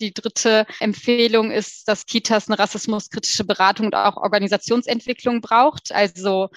[0.00, 5.92] Die dritte Empfehlung ist, dass Kitas eine rassismuskritische Beratung und auch Organisationsentwicklung braucht.
[5.92, 6.48] Also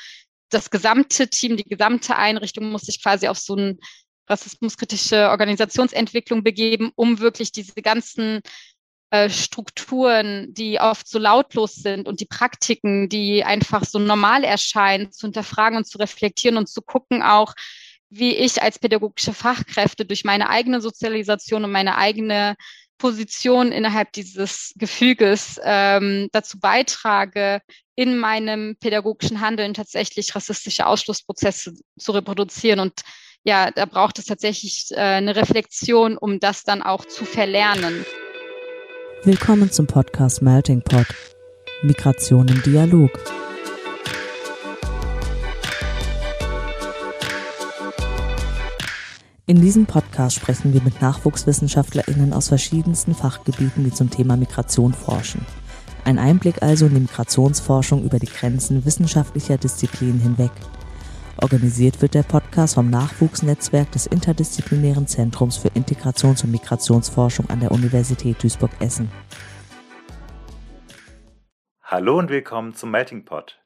[0.50, 3.78] das gesamte Team, die gesamte Einrichtung muss sich quasi auf so eine
[4.28, 8.42] rassismuskritische Organisationsentwicklung begeben, um wirklich diese ganzen
[9.12, 15.12] äh, Strukturen, die oft so lautlos sind und die Praktiken, die einfach so normal erscheinen,
[15.12, 17.56] zu hinterfragen und zu reflektieren und zu gucken auch,
[18.10, 22.56] wie ich als pädagogische Fachkräfte durch meine eigene Sozialisation und meine eigene
[23.00, 27.62] Position innerhalb dieses Gefüges ähm, dazu beitrage,
[27.96, 32.80] in meinem pädagogischen Handeln tatsächlich rassistische Ausschlussprozesse zu reproduzieren.
[32.80, 33.02] Und
[33.44, 38.06] ja, da braucht es tatsächlich äh, eine Reflexion, um das dann auch zu verlernen.
[39.24, 41.08] Willkommen zum Podcast Melting Pot.
[41.82, 43.39] Migration im Dialog.
[49.50, 55.44] In diesem Podcast sprechen wir mit NachwuchswissenschaftlerInnen aus verschiedensten Fachgebieten, die zum Thema Migration forschen.
[56.06, 60.52] Ein Einblick also in die Migrationsforschung über die Grenzen wissenschaftlicher Disziplinen hinweg.
[61.42, 67.72] Organisiert wird der Podcast vom Nachwuchsnetzwerk des Interdisziplinären Zentrums für Integrations- und Migrationsforschung an der
[67.72, 69.10] Universität Duisburg-Essen.
[71.82, 73.58] Hallo und willkommen zum Melting Pot.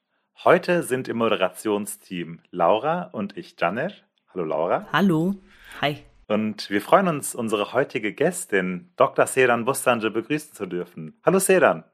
[0.44, 3.92] Heute sind im Moderationsteam Laura und ich, Janer.
[4.32, 4.86] Hallo Laura.
[4.90, 5.34] Hallo.
[5.80, 6.04] Hi.
[6.28, 9.26] Und wir freuen uns, unsere heutige Gästin, Dr.
[9.26, 11.20] Sedan Bostange, begrüßen zu dürfen.
[11.24, 11.84] Hallo Sedan.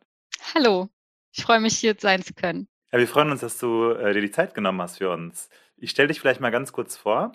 [0.55, 0.89] Hallo.
[1.33, 2.69] Ich freue mich, hier sein zu können.
[2.93, 5.49] Ja, wir freuen uns, dass du äh, dir die Zeit genommen hast für uns.
[5.77, 7.33] Ich stelle dich vielleicht mal ganz kurz vor.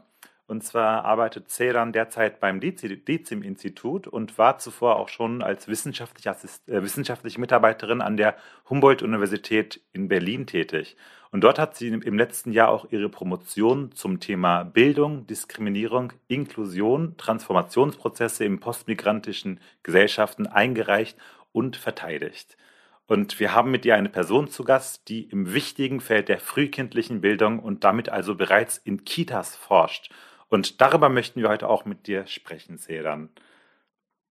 [0.47, 6.69] Und zwar arbeitet Ceran derzeit beim DECIM-Institut und war zuvor auch schon als wissenschaftliche, Assist
[6.69, 8.35] äh, wissenschaftliche Mitarbeiterin an der
[8.69, 10.97] Humboldt-Universität in Berlin tätig.
[11.31, 17.17] Und dort hat sie im letzten Jahr auch ihre Promotion zum Thema Bildung, Diskriminierung, Inklusion,
[17.17, 21.17] Transformationsprozesse in postmigrantischen Gesellschaften eingereicht
[21.51, 22.55] und verteidigt.
[23.07, 27.21] Und wir haben mit ihr eine Person zu Gast, die im wichtigen Feld der frühkindlichen
[27.21, 30.09] Bildung und damit also bereits in Kitas forscht.
[30.49, 33.29] Und darüber möchten wir heute auch mit dir sprechen, Sedan.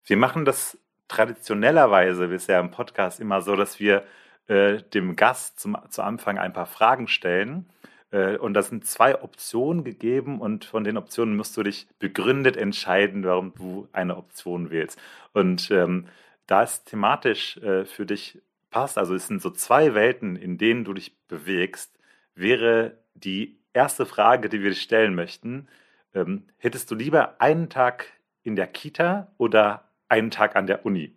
[0.05, 0.79] Wir machen das
[1.09, 4.05] traditionellerweise bisher im Podcast immer so, dass wir
[4.47, 7.71] äh, dem Gast zum, zu Anfang ein paar Fragen stellen.
[8.11, 12.57] Äh, und da sind zwei Optionen gegeben und von den Optionen musst du dich begründet
[12.57, 15.01] entscheiden, warum du eine Option wählst.
[15.33, 16.07] Und ähm,
[16.47, 20.85] da es thematisch äh, für dich passt, also es sind so zwei Welten, in denen
[20.85, 21.99] du dich bewegst,
[22.35, 25.69] wäre die erste Frage, die wir stellen möchten,
[26.15, 28.07] ähm, hättest du lieber einen Tag
[28.43, 31.15] in der Kita oder einen Tag an der Uni?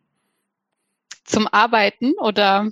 [1.24, 2.72] Zum Arbeiten oder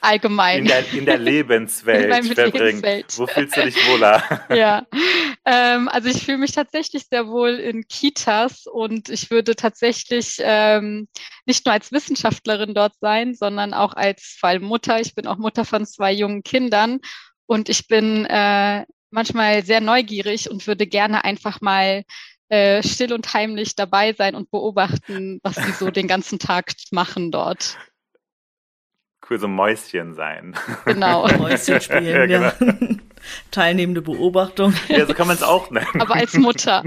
[0.00, 0.60] allgemein?
[0.60, 2.64] In der, in der Lebenswelt in verbringen.
[2.64, 3.18] Lebenswelt.
[3.18, 4.22] Wo fühlst du dich wohler?
[4.54, 4.86] ja,
[5.44, 11.08] ähm, also ich fühle mich tatsächlich sehr wohl in Kitas und ich würde tatsächlich ähm,
[11.46, 15.00] nicht nur als Wissenschaftlerin dort sein, sondern auch als vor allem Mutter.
[15.00, 17.00] Ich bin auch Mutter von zwei jungen Kindern
[17.46, 22.04] und ich bin äh, manchmal sehr neugierig und würde gerne einfach mal
[22.48, 27.30] äh, still und heimlich dabei sein und beobachten, was sie so den ganzen Tag machen
[27.30, 27.76] dort
[29.30, 30.54] cool so Mäuschen sein.
[30.84, 31.28] Genau.
[31.38, 32.50] Mäuschen spielen, ja.
[32.50, 32.74] Genau.
[33.50, 34.74] Teilnehmende Beobachtung.
[34.88, 36.00] Ja, so kann man es auch nennen.
[36.00, 36.84] Aber als Mutter.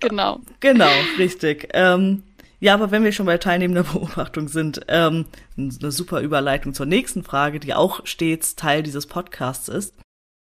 [0.00, 0.40] genau.
[0.60, 1.68] Genau, richtig.
[1.74, 2.22] Ähm,
[2.58, 5.26] ja, aber wenn wir schon bei teilnehmender Beobachtung sind, ähm,
[5.58, 9.94] eine super Überleitung zur nächsten Frage, die auch stets Teil dieses Podcasts ist.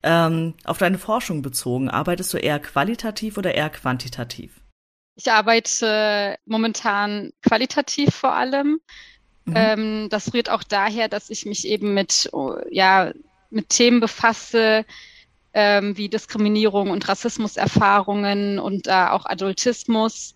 [0.03, 4.61] Ähm, auf deine Forschung bezogen, arbeitest du eher qualitativ oder eher quantitativ?
[5.15, 8.81] Ich arbeite momentan qualitativ vor allem.
[9.45, 9.55] Mhm.
[9.55, 13.13] Ähm, das rührt auch daher, dass ich mich eben mit, oh, ja,
[13.51, 14.87] mit Themen befasse,
[15.53, 20.35] ähm, wie Diskriminierung und Rassismuserfahrungen und äh, auch Adultismus,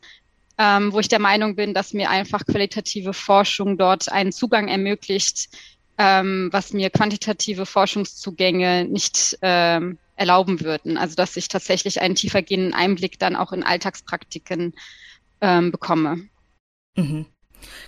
[0.58, 5.48] ähm, wo ich der Meinung bin, dass mir einfach qualitative Forschung dort einen Zugang ermöglicht,
[5.98, 10.96] ähm, was mir quantitative Forschungszugänge nicht ähm, erlauben würden.
[10.96, 14.74] Also dass ich tatsächlich einen tiefergehenden Einblick dann auch in Alltagspraktiken
[15.40, 16.28] ähm, bekomme.
[16.96, 17.26] Mhm.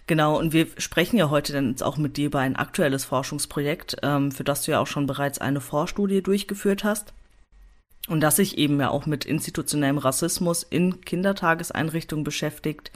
[0.06, 3.97] Genau, und wir sprechen ja heute dann jetzt auch mit dir über ein aktuelles Forschungsprojekt,
[4.03, 7.13] ähm, für das du ja auch schon bereits eine Vorstudie durchgeführt hast.
[8.09, 12.92] Und das sich eben ja auch mit institutionellem Rassismus in Kindertageseinrichtungen beschäftigt.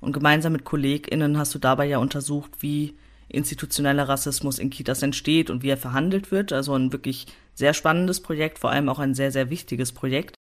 [0.00, 2.96] Und gemeinsam mit KollegInnen hast du dabei ja untersucht, wie
[3.28, 6.52] institutioneller Rassismus in Kitas entsteht und wie er verhandelt wird.
[6.52, 10.34] Also ein wirklich sehr spannendes Projekt, vor allem auch ein sehr, sehr wichtiges Projekt.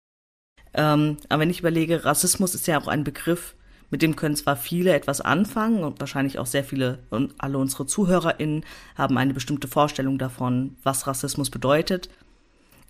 [0.73, 3.55] Ähm, aber wenn ich überlege, Rassismus ist ja auch ein Begriff,
[3.89, 7.85] mit dem können zwar viele etwas anfangen und wahrscheinlich auch sehr viele und alle unsere
[7.85, 12.09] ZuhörerInnen haben eine bestimmte Vorstellung davon, was Rassismus bedeutet.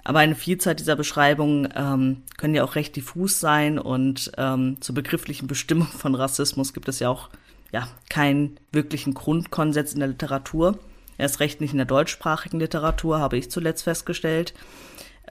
[0.04, 4.96] Aber eine Vielzahl dieser Beschreibungen ähm, können ja auch recht diffus sein und ähm, zur
[4.96, 7.30] begrifflichen Bestimmung von Rassismus gibt es ja auch
[7.72, 10.80] ja, keinen wirklichen Grundkonsens in der Literatur.
[11.18, 14.54] Erst recht nicht in der deutschsprachigen Literatur, habe ich zuletzt festgestellt.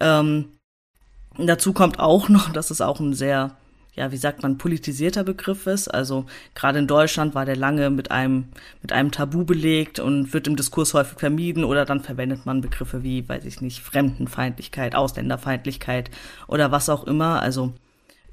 [0.01, 0.47] Ähm,
[1.39, 3.57] dazu kommt auch noch, dass es auch ein sehr
[3.97, 5.89] ja, wie sagt man, politisierter Begriff ist.
[5.89, 8.49] Also gerade in Deutschland war der lange mit einem,
[8.83, 13.03] mit einem Tabu belegt und wird im Diskurs häufig vermieden oder dann verwendet man Begriffe
[13.03, 16.11] wie, weiß ich nicht, Fremdenfeindlichkeit, Ausländerfeindlichkeit
[16.47, 17.41] oder was auch immer.
[17.41, 17.73] Also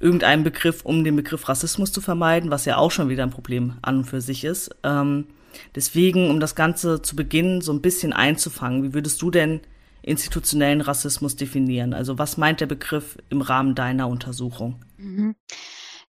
[0.00, 3.74] irgendeinen Begriff, um den Begriff Rassismus zu vermeiden, was ja auch schon wieder ein Problem
[3.82, 4.70] an und für sich ist.
[4.82, 5.26] Ähm,
[5.74, 9.60] deswegen, um das Ganze zu Beginn so ein bisschen einzufangen, wie würdest du denn
[10.02, 11.94] institutionellen Rassismus definieren?
[11.94, 14.84] Also was meint der Begriff im Rahmen deiner Untersuchung?
[14.98, 15.34] Mhm.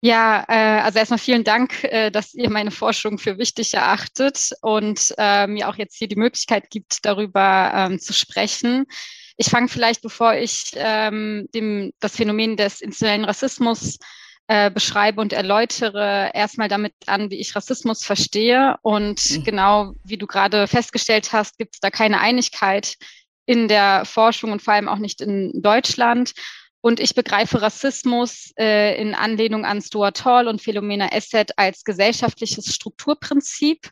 [0.05, 5.15] Ja, äh, also erstmal vielen Dank, äh, dass ihr meine Forschung für wichtig erachtet und
[5.17, 8.87] äh, mir auch jetzt hier die Möglichkeit gibt, darüber ähm, zu sprechen.
[9.37, 13.99] Ich fange vielleicht, bevor ich ähm, dem, das Phänomen des institutionellen Rassismus
[14.49, 18.79] äh, beschreibe und erläutere, erstmal damit an, wie ich Rassismus verstehe.
[18.83, 19.45] Und mhm.
[19.45, 22.97] genau wie du gerade festgestellt hast, gibt es da keine Einigkeit
[23.47, 26.33] in der Forschung und vor allem auch nicht in Deutschland.
[26.83, 32.75] Und ich begreife Rassismus äh, in Anlehnung an Stuart Hall und Philomena Esset als gesellschaftliches
[32.75, 33.89] Strukturprinzip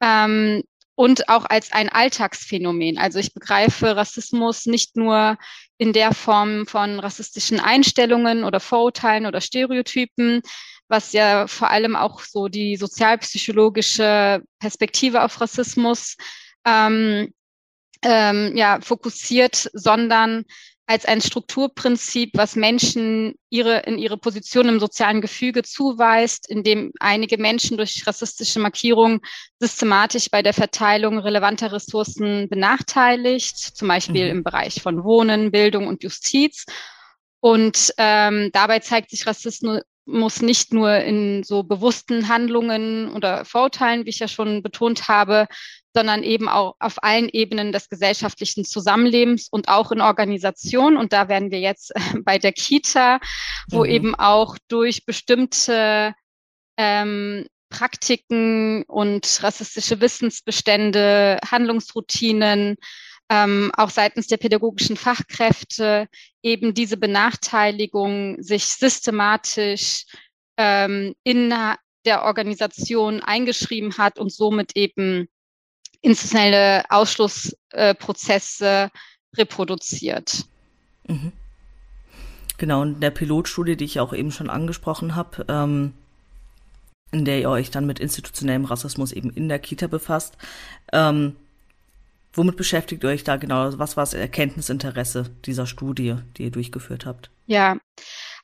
[0.00, 0.62] ähm,
[0.94, 2.98] und auch als ein Alltagsphänomen.
[2.98, 5.38] Also ich begreife Rassismus nicht nur
[5.78, 10.42] in der Form von rassistischen Einstellungen oder Vorurteilen oder Stereotypen,
[10.86, 16.16] was ja vor allem auch so die sozialpsychologische Perspektive auf Rassismus
[16.66, 17.32] ähm,
[18.02, 20.44] ähm, ja, fokussiert, sondern
[20.88, 27.36] als ein Strukturprinzip, was Menschen ihre, in ihre Position im sozialen Gefüge zuweist, indem einige
[27.36, 29.20] Menschen durch rassistische Markierungen
[29.60, 34.38] systematisch bei der Verteilung relevanter Ressourcen benachteiligt, zum Beispiel mhm.
[34.38, 36.64] im Bereich von Wohnen, Bildung und Justiz.
[37.40, 44.06] Und ähm, dabei zeigt sich Rassismus muss nicht nur in so bewussten Handlungen oder Vorurteilen,
[44.06, 45.46] wie ich ja schon betont habe,
[45.94, 50.96] sondern eben auch auf allen Ebenen des gesellschaftlichen Zusammenlebens und auch in Organisationen.
[50.96, 51.92] Und da werden wir jetzt
[52.24, 53.20] bei der Kita,
[53.68, 53.90] wo mhm.
[53.90, 56.14] eben auch durch bestimmte
[56.78, 62.76] ähm, Praktiken und rassistische Wissensbestände, Handlungsroutinen,
[63.28, 66.08] ähm, auch seitens der pädagogischen Fachkräfte
[66.42, 70.06] eben diese Benachteiligung sich systematisch
[70.56, 71.52] ähm, in
[72.04, 75.28] der Organisation eingeschrieben hat und somit eben
[76.00, 78.90] institutionelle Ausschlussprozesse
[79.36, 80.46] reproduziert.
[81.06, 81.32] Mhm.
[82.56, 85.92] Genau, und der Pilotstudie, die ich auch eben schon angesprochen habe, ähm,
[87.12, 90.36] in der ihr euch dann mit institutionellem Rassismus eben in der Kita befasst,
[90.92, 91.36] ähm,
[92.32, 93.78] Womit beschäftigt ihr euch da genau?
[93.78, 97.30] Was war das Erkenntnisinteresse dieser Studie, die ihr durchgeführt habt?
[97.46, 97.78] Ja,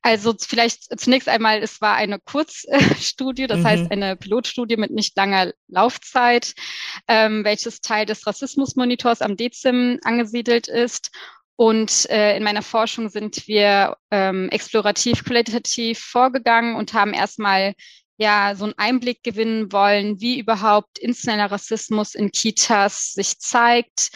[0.02, 3.64] also vielleicht zunächst einmal, es war eine Kurzstudie, das mhm.
[3.64, 6.54] heißt eine Pilotstudie mit nicht langer Laufzeit,
[7.08, 11.10] ähm, welches Teil des Rassismusmonitors am DECIM angesiedelt ist.
[11.56, 17.74] Und äh, in meiner Forschung sind wir ähm, explorativ, qualitativ vorgegangen und haben erstmal
[18.16, 24.10] ja so einen Einblick gewinnen wollen, wie überhaupt institutioneller Rassismus in Kitas sich zeigt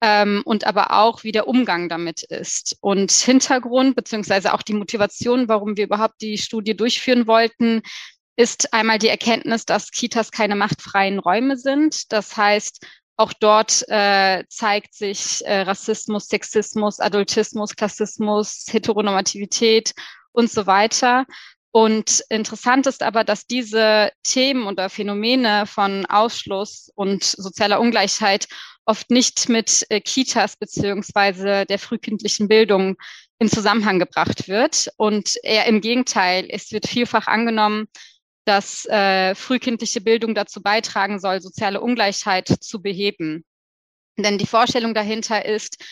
[0.00, 2.76] ähm, und aber auch, wie der Umgang damit ist.
[2.80, 7.82] Und Hintergrund beziehungsweise auch die Motivation, warum wir überhaupt die Studie durchführen wollten,
[8.36, 12.12] ist einmal die Erkenntnis, dass Kitas keine machtfreien Räume sind.
[12.12, 12.84] Das heißt,
[13.16, 19.94] auch dort äh, zeigt sich äh, Rassismus, Sexismus, Adultismus, Klassismus, Heteronormativität
[20.32, 21.24] und so weiter.
[21.76, 28.46] Und interessant ist aber, dass diese Themen oder Phänomene von Ausschluss und sozialer Ungleichheit
[28.84, 32.96] oft nicht mit äh, Kitas beziehungsweise der frühkindlichen Bildung
[33.40, 34.88] in Zusammenhang gebracht wird.
[34.98, 37.86] Und eher im Gegenteil, es wird vielfach angenommen,
[38.44, 43.44] dass äh, frühkindliche Bildung dazu beitragen soll, soziale Ungleichheit zu beheben.
[44.16, 45.82] Denn die Vorstellung dahinter ist,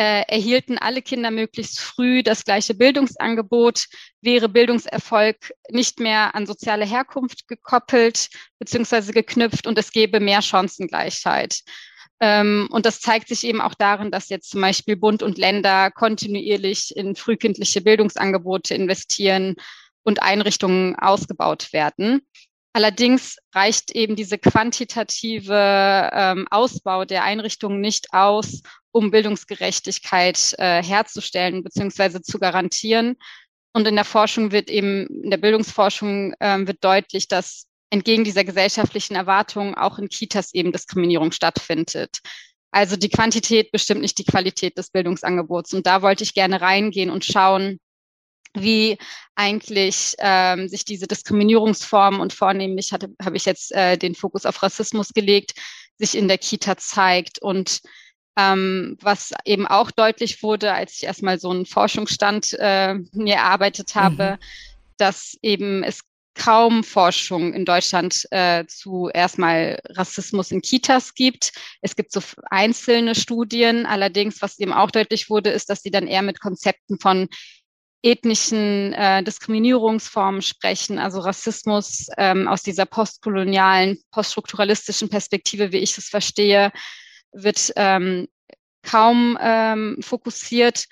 [0.00, 3.84] äh, erhielten alle Kinder möglichst früh das gleiche Bildungsangebot,
[4.22, 9.12] wäre Bildungserfolg nicht mehr an soziale Herkunft gekoppelt bzw.
[9.12, 11.60] geknüpft und es gäbe mehr Chancengleichheit.
[12.18, 15.90] Ähm, und das zeigt sich eben auch darin, dass jetzt zum Beispiel Bund und Länder
[15.90, 19.56] kontinuierlich in frühkindliche Bildungsangebote investieren
[20.02, 22.22] und Einrichtungen ausgebaut werden.
[22.72, 31.62] Allerdings reicht eben diese quantitative ähm, Ausbau der Einrichtungen nicht aus, um Bildungsgerechtigkeit äh, herzustellen
[31.62, 32.20] bzw.
[32.22, 33.16] zu garantieren.
[33.72, 38.44] Und in der Forschung wird eben, in der Bildungsforschung ähm, wird deutlich, dass entgegen dieser
[38.44, 42.18] gesellschaftlichen Erwartungen auch in Kitas eben Diskriminierung stattfindet.
[42.72, 45.74] Also die Quantität bestimmt nicht die Qualität des Bildungsangebots.
[45.74, 47.80] Und da wollte ich gerne reingehen und schauen,
[48.54, 48.98] wie
[49.34, 54.62] eigentlich ähm, sich diese Diskriminierungsformen und vornehmlich hatte, habe ich jetzt äh, den Fokus auf
[54.62, 55.54] Rassismus gelegt,
[55.98, 57.80] sich in der Kita zeigt und
[58.36, 63.94] ähm, was eben auch deutlich wurde, als ich erstmal so einen Forschungsstand äh, mir erarbeitet
[63.94, 64.44] habe, mhm.
[64.96, 66.00] dass eben es
[66.34, 71.52] kaum Forschung in Deutschland äh, zu erstmal Rassismus in Kitas gibt.
[71.82, 72.20] Es gibt so
[72.50, 73.84] einzelne Studien.
[73.84, 77.28] Allerdings, was eben auch deutlich wurde, ist, dass sie dann eher mit Konzepten von
[78.02, 86.08] ethnischen äh, Diskriminierungsformen sprechen, also Rassismus ähm, aus dieser postkolonialen, poststrukturalistischen Perspektive, wie ich es
[86.08, 86.72] verstehe,
[87.32, 88.28] wird ähm,
[88.82, 90.86] kaum ähm, fokussiert.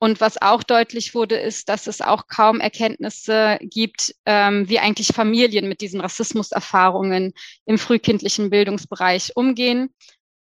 [0.00, 5.08] Und was auch deutlich wurde, ist, dass es auch kaum Erkenntnisse gibt, ähm, wie eigentlich
[5.08, 7.32] Familien mit diesen Rassismuserfahrungen
[7.66, 9.92] im frühkindlichen Bildungsbereich umgehen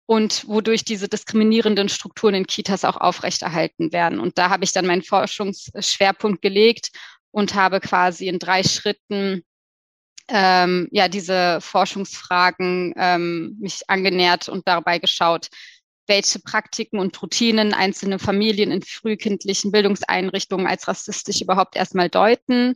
[0.05, 4.19] und wodurch diese diskriminierenden Strukturen in Kitas auch aufrechterhalten werden.
[4.19, 6.91] Und da habe ich dann meinen Forschungsschwerpunkt gelegt
[7.31, 9.43] und habe quasi in drei Schritten
[10.29, 15.49] ähm, ja diese Forschungsfragen ähm, mich angenähert und dabei geschaut,
[16.07, 22.75] welche Praktiken und Routinen einzelne Familien in frühkindlichen Bildungseinrichtungen als rassistisch überhaupt erstmal deuten,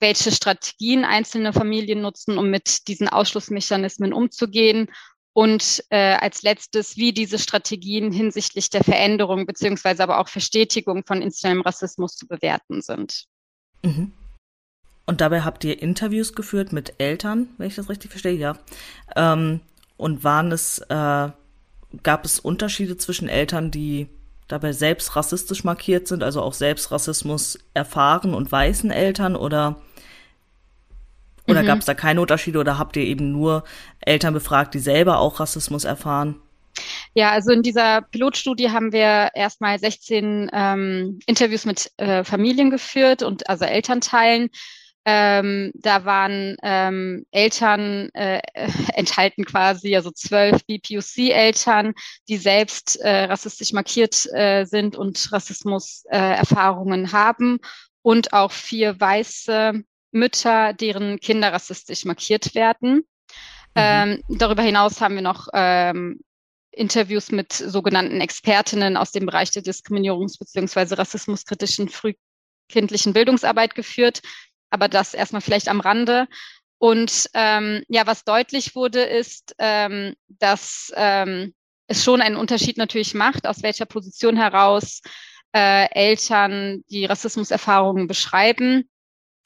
[0.00, 4.90] welche Strategien einzelne Familien nutzen, um mit diesen Ausschlussmechanismen umzugehen
[5.32, 11.22] und äh, als letztes, wie diese Strategien hinsichtlich der Veränderung beziehungsweise aber auch Verstetigung von
[11.22, 13.26] institutionellem Rassismus zu bewerten sind.
[13.82, 14.12] Mhm.
[15.10, 18.56] Und dabei habt ihr Interviews geführt mit Eltern, wenn ich das richtig verstehe, ja.
[19.16, 19.60] Ähm,
[19.96, 21.30] und waren es, äh,
[22.04, 24.06] gab es Unterschiede zwischen Eltern, die
[24.46, 29.80] dabei selbst rassistisch markiert sind, also auch selbst Rassismus erfahren und weißen Eltern oder
[31.48, 31.66] oder mhm.
[31.66, 33.64] gab es da keine Unterschiede oder habt ihr eben nur
[33.98, 36.36] Eltern befragt, die selber auch Rassismus erfahren?
[37.14, 43.24] Ja, also in dieser Pilotstudie haben wir erstmal 16 ähm, Interviews mit äh, Familien geführt
[43.24, 44.50] und also Elternteilen
[45.06, 48.40] ähm, da waren ähm, Eltern äh,
[48.94, 51.94] enthalten quasi, also zwölf BPUC-Eltern,
[52.28, 57.58] die selbst äh, rassistisch markiert äh, sind und Rassismus-Erfahrungen äh, haben
[58.02, 63.04] und auch vier weiße Mütter, deren Kinder rassistisch markiert werden.
[63.74, 63.76] Mhm.
[63.76, 66.20] Ähm, darüber hinaus haben wir noch ähm,
[66.72, 70.94] Interviews mit sogenannten Expertinnen aus dem Bereich der Diskriminierungs- bzw.
[70.94, 74.20] rassismuskritischen frühkindlichen Bildungsarbeit geführt,
[74.70, 76.26] aber das erstmal vielleicht am Rande.
[76.78, 81.52] Und ähm, ja, was deutlich wurde, ist, ähm, dass ähm,
[81.88, 85.02] es schon einen Unterschied natürlich macht, aus welcher Position heraus
[85.52, 88.88] äh, Eltern die Rassismuserfahrungen beschreiben.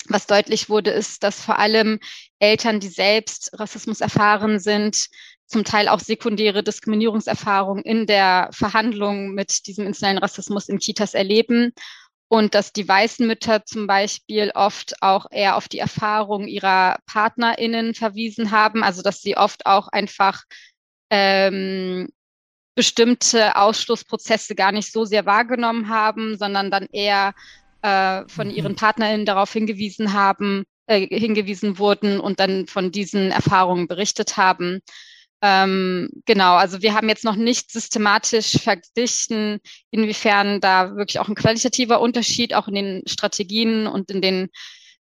[0.09, 1.99] Was deutlich wurde, ist, dass vor allem
[2.39, 5.09] Eltern, die selbst Rassismus erfahren sind,
[5.47, 11.73] zum Teil auch sekundäre Diskriminierungserfahrungen in der Verhandlung mit diesem institutionellen Rassismus in Kitas erleben
[12.29, 17.95] und dass die weißen Mütter zum Beispiel oft auch eher auf die Erfahrung ihrer PartnerInnen
[17.95, 20.43] verwiesen haben, also dass sie oft auch einfach
[21.11, 22.09] ähm,
[22.75, 27.35] bestimmte Ausschlussprozesse gar nicht so sehr wahrgenommen haben, sondern dann eher
[27.83, 28.77] äh, von ihren mhm.
[28.77, 34.81] PartnerInnen darauf hingewiesen haben, äh, hingewiesen wurden und dann von diesen Erfahrungen berichtet haben.
[35.47, 39.61] Ähm, genau, also wir haben jetzt noch nicht systematisch verglichen,
[39.91, 44.49] inwiefern da wirklich auch ein qualitativer Unterschied auch in den Strategien und in den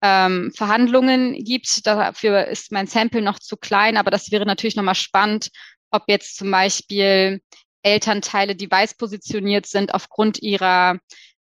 [0.03, 1.88] ähm, Verhandlungen gibt.
[1.88, 5.50] Dafür ist mein Sample noch zu klein, aber das wäre natürlich nochmal spannend,
[5.89, 7.41] ob jetzt zum Beispiel
[7.82, 11.00] Elternteile, die weiß positioniert sind, aufgrund ihrer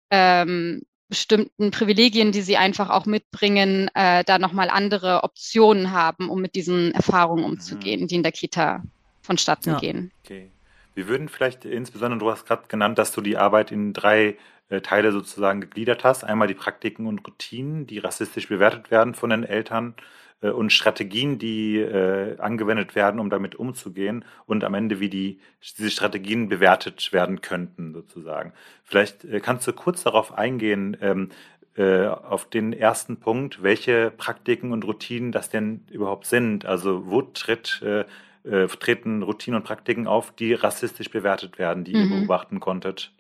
[0.09, 6.41] ähm, bestimmten Privilegien, die sie einfach auch mitbringen, äh, da nochmal andere Optionen haben, um
[6.41, 7.51] mit diesen Erfahrungen mhm.
[7.51, 8.07] umzugehen, mhm.
[8.07, 8.83] die in der Kita
[9.21, 9.79] vonstatten ja.
[9.79, 10.11] gehen.
[10.23, 10.49] Okay.
[10.95, 14.37] Wir würden vielleicht insbesondere, du hast gerade genannt, dass du die Arbeit in drei
[14.69, 16.23] äh, Teile sozusagen gegliedert hast.
[16.23, 19.93] Einmal die Praktiken und Routinen, die rassistisch bewertet werden von den Eltern
[20.41, 25.39] äh, und Strategien, die äh, angewendet werden, um damit umzugehen und am Ende, wie die,
[25.77, 28.53] diese Strategien bewertet werden könnten, sozusagen.
[28.83, 31.29] Vielleicht äh, kannst du kurz darauf eingehen, ähm,
[31.77, 36.65] äh, auf den ersten Punkt, welche Praktiken und Routinen das denn überhaupt sind.
[36.65, 38.05] Also wo tritt, äh,
[38.43, 42.01] äh, treten Routinen und Praktiken auf, die rassistisch bewertet werden, die mhm.
[42.01, 43.11] ihr beobachten konntet?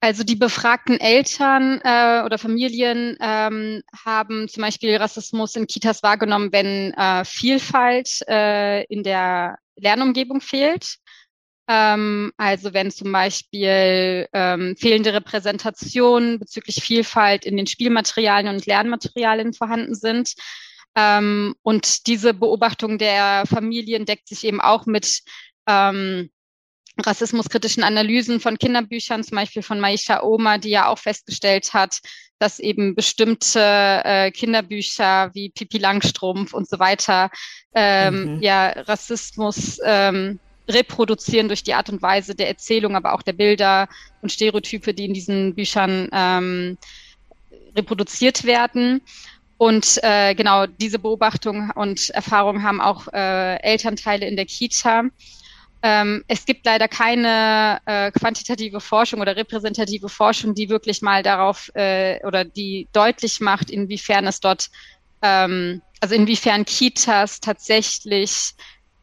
[0.00, 6.52] Also die befragten Eltern äh, oder Familien ähm, haben zum Beispiel Rassismus in Kitas wahrgenommen,
[6.52, 10.98] wenn äh, Vielfalt äh, in der Lernumgebung fehlt.
[11.68, 19.54] Ähm, also wenn zum Beispiel ähm, fehlende Repräsentation bezüglich Vielfalt in den Spielmaterialien und Lernmaterialien
[19.54, 20.34] vorhanden sind.
[20.94, 25.22] Ähm, und diese Beobachtung der Familien deckt sich eben auch mit
[25.66, 26.30] ähm,
[27.04, 32.00] rassismuskritischen Analysen von Kinderbüchern, zum Beispiel von Maisha Oma, die ja auch festgestellt hat,
[32.38, 33.60] dass eben bestimmte
[34.04, 37.30] äh, Kinderbücher wie Pipi Langstrumpf und so weiter
[37.74, 38.42] ähm, mhm.
[38.42, 40.38] ja Rassismus ähm,
[40.68, 43.88] reproduzieren durch die Art und Weise der Erzählung, aber auch der Bilder
[44.22, 46.78] und Stereotype, die in diesen Büchern ähm,
[47.76, 49.00] reproduziert werden.
[49.58, 55.04] Und äh, genau diese Beobachtung und Erfahrung haben auch äh, Elternteile in der Kita.
[55.88, 61.70] Ähm, es gibt leider keine äh, quantitative Forschung oder repräsentative Forschung, die wirklich mal darauf
[61.76, 64.68] äh, oder die deutlich macht, inwiefern es dort,
[65.22, 68.54] ähm, also inwiefern Kitas tatsächlich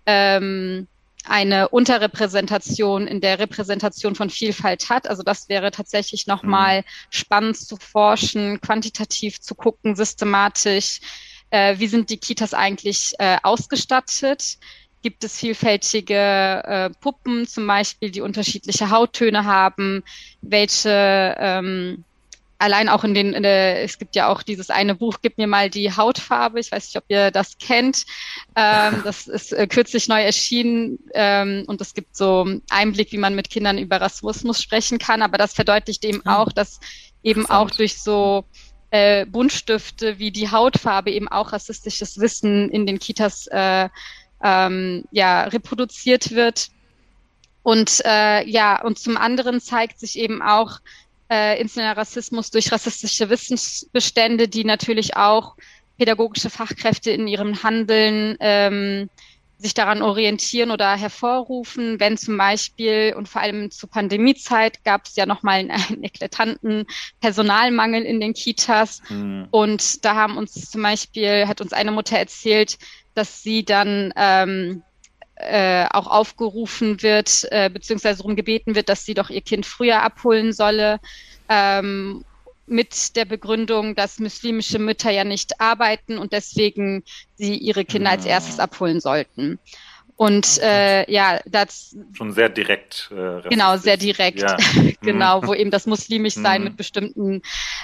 [0.05, 0.89] ähm,
[1.23, 5.07] eine Unterrepräsentation in der Repräsentation von Vielfalt hat.
[5.07, 6.85] Also das wäre tatsächlich nochmal mhm.
[7.11, 10.99] spannend zu forschen, quantitativ zu gucken, systematisch,
[11.49, 14.57] äh, wie sind die Kitas eigentlich äh, ausgestattet.
[15.03, 20.03] Gibt es vielfältige äh, Puppen zum Beispiel, die unterschiedliche Hauttöne haben?
[20.41, 22.03] Welche ähm,
[22.63, 25.47] allein auch in den, in der, es gibt ja auch dieses eine Buch, Gib mir
[25.47, 26.61] mal die Hautfarbe.
[26.61, 28.05] Ich weiß nicht, ob ihr das kennt.
[28.55, 33.35] Ähm, das ist äh, kürzlich neu erschienen ähm, und es gibt so Einblick, wie man
[33.35, 35.21] mit Kindern über Rassismus sprechen kann.
[35.21, 36.37] Aber das verdeutlicht eben ah.
[36.37, 36.79] auch, dass
[37.21, 38.45] eben auch durch so
[38.91, 43.89] äh, Buntstifte wie die Hautfarbe eben auch rassistisches Wissen in den Kitas äh,
[44.43, 46.69] ähm, ja reproduziert wird.
[47.63, 50.79] Und äh, ja, und zum anderen zeigt sich eben auch,
[51.29, 55.55] äh, institutioneller Rassismus durch rassistische Wissensbestände, die natürlich auch
[55.97, 59.09] pädagogische Fachkräfte in ihrem Handeln ähm,
[59.57, 65.15] sich daran orientieren oder hervorrufen, wenn zum Beispiel und vor allem zur Pandemiezeit gab es
[65.15, 66.85] ja nochmal einen, einen eklatanten
[67.21, 69.01] Personalmangel in den Kitas.
[69.09, 69.47] Mhm.
[69.51, 72.77] Und da haben uns zum Beispiel, hat uns eine Mutter erzählt,
[73.13, 74.83] dass sie dann ähm,
[75.35, 80.01] äh, auch aufgerufen wird, äh, beziehungsweise darum gebeten wird, dass sie doch ihr Kind früher
[80.01, 80.99] abholen solle,
[81.49, 82.23] ähm,
[82.65, 87.03] mit der Begründung, dass muslimische Mütter ja nicht arbeiten und deswegen
[87.35, 89.59] sie ihre Kinder als erstes abholen sollten.
[90.15, 93.11] Und äh, ja, das schon sehr direkt.
[93.11, 94.41] Äh, genau, sehr direkt.
[94.41, 94.57] Ja.
[95.01, 95.47] genau, mhm.
[95.47, 96.67] wo eben das muslimisch sein mhm.
[96.67, 97.41] mit bestimmten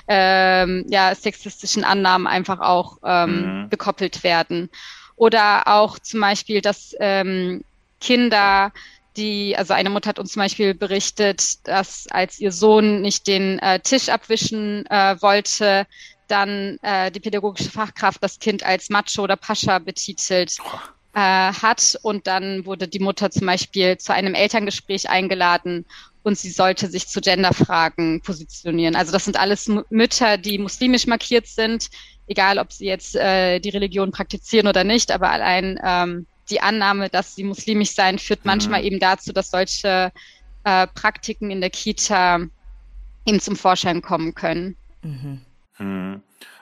[0.07, 3.69] ähm, ja sexistischen Annahmen einfach auch ähm, mhm.
[3.69, 4.69] gekoppelt werden.
[5.19, 7.61] Oder auch zum Beispiel, dass ähm,
[7.99, 8.71] Kinder,
[9.17, 13.59] die, also eine Mutter hat uns zum Beispiel berichtet, dass als ihr Sohn nicht den
[13.59, 15.85] äh, Tisch abwischen äh, wollte,
[16.29, 20.55] dann äh, die pädagogische Fachkraft das Kind als Macho oder Pascha betitelt
[21.13, 21.97] äh, hat.
[22.01, 25.85] Und dann wurde die Mutter zum Beispiel zu einem Elterngespräch eingeladen
[26.23, 28.95] und sie sollte sich zu Genderfragen positionieren.
[28.95, 31.89] Also das sind alles Mütter, die muslimisch markiert sind,
[32.29, 37.09] egal ob sie jetzt äh, die Religion praktizieren oder nicht, aber allein ähm, die Annahme,
[37.09, 38.51] dass sie muslimisch sein, führt mhm.
[38.51, 40.11] manchmal eben dazu, dass solche
[40.63, 42.39] äh, Praktiken in der Kita
[43.25, 44.77] eben zum Vorschein kommen können.
[45.01, 45.41] Mhm.
[45.79, 46.21] Mhm.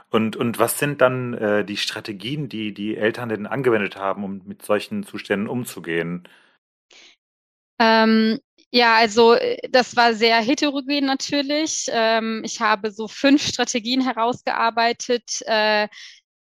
[0.10, 4.42] Und, und was sind dann äh, die Strategien, die die Eltern denn angewendet haben, um
[4.46, 6.28] mit solchen Zuständen umzugehen?
[7.80, 8.40] Ähm,
[8.72, 11.88] ja, also äh, das war sehr heterogen natürlich.
[11.92, 15.88] Ähm, ich habe so fünf Strategien herausgearbeitet, äh,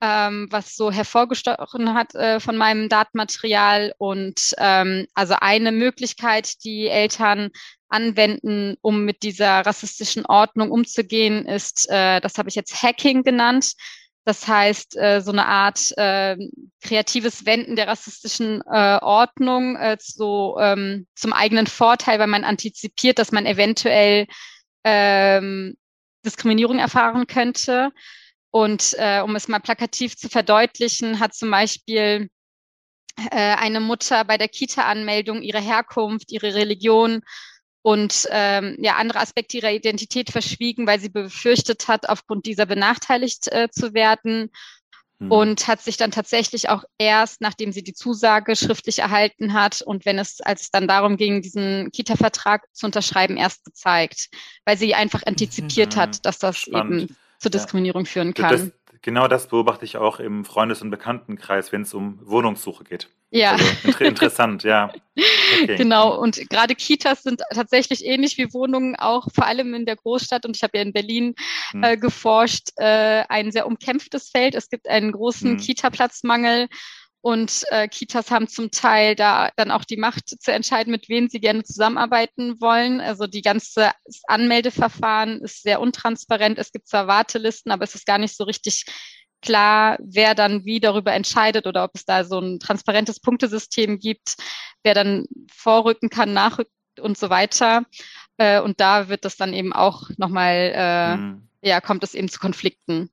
[0.02, 3.94] ähm, was so hervorgestochen hat äh, von meinem Datenmaterial.
[3.98, 7.50] Und ähm, also eine Möglichkeit, die Eltern
[7.90, 13.74] anwenden, um mit dieser rassistischen Ordnung umzugehen, ist, äh, das habe ich jetzt Hacking genannt.
[14.26, 16.38] Das heißt, äh, so eine Art äh,
[16.84, 23.18] kreatives Wenden der rassistischen äh, Ordnung äh, so, ähm, zum eigenen Vorteil, weil man antizipiert,
[23.18, 24.28] dass man eventuell
[24.84, 25.76] ähm,
[26.26, 27.92] Diskriminierung erfahren könnte.
[28.52, 32.30] Und äh, um es mal plakativ zu verdeutlichen, hat zum Beispiel
[33.32, 37.22] äh, eine Mutter bei der Kita-Anmeldung ihre Herkunft, ihre Religion
[37.82, 43.52] und ähm, ja andere Aspekte ihrer Identität verschwiegen, weil sie befürchtet hat, aufgrund dieser benachteiligt
[43.52, 44.52] äh, zu werden
[45.20, 45.32] hm.
[45.32, 50.06] und hat sich dann tatsächlich auch erst, nachdem sie die Zusage schriftlich erhalten hat und
[50.06, 54.30] wenn es als es dann darum ging, diesen Kita-Vertrag zu unterschreiben, erst gezeigt,
[54.66, 56.00] weil sie einfach antizipiert mhm.
[56.00, 57.04] hat, dass das Spannend.
[57.04, 58.12] eben zur Diskriminierung ja.
[58.12, 58.52] führen kann.
[58.52, 63.10] Das, genau das beobachte ich auch im Freundes- und Bekanntenkreis, wenn es um Wohnungssuche geht.
[63.32, 63.52] Ja.
[63.52, 64.92] Also, inter interessant, ja.
[65.62, 65.78] Okay.
[65.78, 70.46] Genau, und gerade Kitas sind tatsächlich ähnlich wie Wohnungen auch, vor allem in der Großstadt.
[70.46, 71.34] Und ich habe ja in Berlin
[71.72, 71.84] hm.
[71.84, 74.54] äh, geforscht, äh, ein sehr umkämpftes Feld.
[74.54, 75.58] Es gibt einen großen hm.
[75.58, 76.68] Kita-Platzmangel.
[77.22, 81.28] Und äh, Kitas haben zum Teil da dann auch die Macht zu entscheiden, mit wem
[81.28, 83.02] sie gerne zusammenarbeiten wollen.
[83.02, 83.92] Also die ganze
[84.28, 86.58] Anmeldeverfahren ist sehr untransparent.
[86.58, 88.86] Es gibt zwar Wartelisten, aber es ist gar nicht so richtig
[89.42, 94.36] klar, wer dann wie darüber entscheidet oder ob es da so ein transparentes Punktesystem gibt,
[94.84, 97.84] wer dann vorrücken kann, nachrücken und so weiter.
[98.38, 101.50] Äh, und da wird das dann eben auch nochmal, äh, mhm.
[101.62, 103.10] ja, kommt es eben zu Konflikten.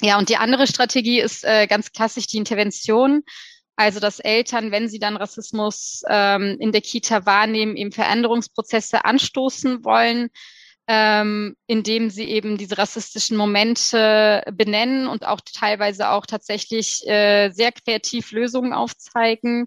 [0.00, 3.22] Ja, und die andere Strategie ist äh, ganz klassisch die Intervention.
[3.76, 9.84] Also, dass Eltern, wenn sie dann Rassismus ähm, in der Kita wahrnehmen, eben Veränderungsprozesse anstoßen
[9.84, 10.30] wollen,
[10.88, 17.70] ähm, indem sie eben diese rassistischen Momente benennen und auch teilweise auch tatsächlich äh, sehr
[17.72, 19.66] kreativ Lösungen aufzeigen.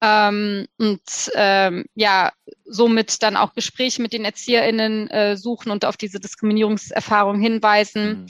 [0.00, 1.00] Ähm, und
[1.34, 2.32] ähm, ja,
[2.64, 8.22] somit dann auch Gespräche mit den ErzieherInnen äh, suchen und auf diese Diskriminierungserfahrung hinweisen.
[8.22, 8.26] Mhm.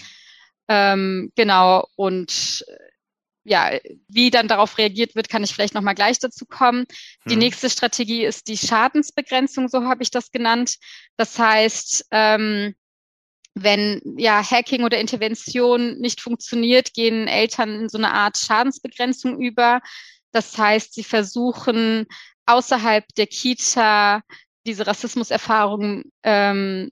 [0.69, 2.89] Ähm, genau, und äh,
[3.45, 3.71] ja,
[4.09, 6.85] wie dann darauf reagiert wird, kann ich vielleicht nochmal gleich dazu kommen.
[7.27, 7.39] Die hm.
[7.39, 10.77] nächste Strategie ist die Schadensbegrenzung, so habe ich das genannt.
[11.17, 12.75] Das heißt, ähm,
[13.55, 19.81] wenn ja Hacking oder Intervention nicht funktioniert, gehen Eltern in so eine Art Schadensbegrenzung über.
[20.31, 22.07] Das heißt, sie versuchen
[22.47, 24.23] außerhalb der Kita
[24.67, 26.91] diese Rassismuserfahrungen ähm,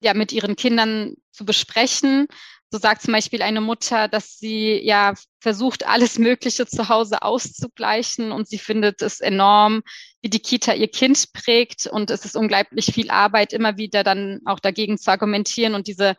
[0.00, 2.28] ja mit ihren Kindern zu besprechen
[2.70, 8.32] so sagt zum Beispiel eine Mutter, dass sie ja versucht, alles Mögliche zu Hause auszugleichen
[8.32, 9.82] und sie findet es enorm,
[10.22, 14.40] wie die Kita ihr Kind prägt und es ist unglaublich viel Arbeit, immer wieder dann
[14.44, 16.16] auch dagegen zu argumentieren und diese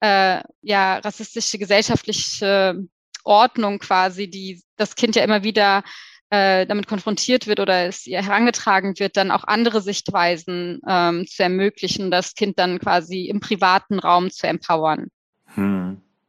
[0.00, 2.76] äh, ja rassistische gesellschaftliche
[3.24, 5.82] Ordnung quasi, die das Kind ja immer wieder
[6.30, 11.42] äh, damit konfrontiert wird oder es ihr herangetragen wird, dann auch andere Sichtweisen ähm, zu
[11.42, 15.08] ermöglichen, das Kind dann quasi im privaten Raum zu empowern.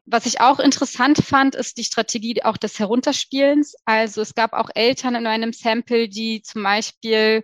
[0.09, 3.75] Was ich auch interessant fand, ist die Strategie auch des Herunterspielens.
[3.83, 7.43] Also es gab auch Eltern in einem Sample, die zum Beispiel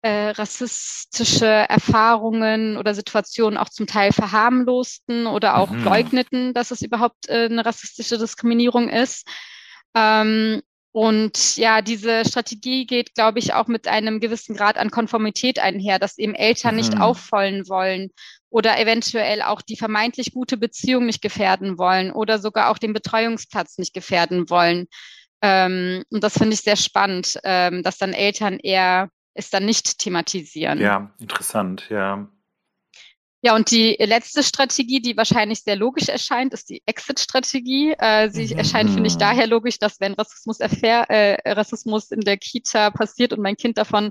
[0.00, 5.84] äh, rassistische Erfahrungen oder Situationen auch zum Teil verharmlosten oder auch mhm.
[5.84, 9.28] leugneten, dass es überhaupt äh, eine rassistische Diskriminierung ist.
[9.94, 15.58] Ähm, und ja, diese Strategie geht, glaube ich, auch mit einem gewissen Grad an Konformität
[15.58, 16.80] einher, dass eben Eltern mhm.
[16.80, 18.10] nicht auffallen wollen
[18.50, 23.78] oder eventuell auch die vermeintlich gute Beziehung nicht gefährden wollen oder sogar auch den Betreuungsplatz
[23.78, 24.86] nicht gefährden wollen.
[25.40, 29.98] Ähm, und das finde ich sehr spannend, ähm, dass dann Eltern eher es dann nicht
[29.98, 30.80] thematisieren.
[30.80, 32.28] Ja, interessant, ja.
[33.42, 37.94] Ja, und die letzte Strategie, die wahrscheinlich sehr logisch erscheint, ist die Exit-Strategie.
[37.98, 38.58] Äh, sie mhm.
[38.58, 43.32] erscheint, finde ich, daher logisch, dass wenn Rassismus, erfähr, äh, Rassismus in der Kita passiert
[43.32, 44.10] und mein Kind davon